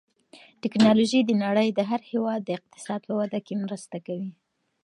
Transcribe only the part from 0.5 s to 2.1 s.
تکنالوژي د نړۍ د هر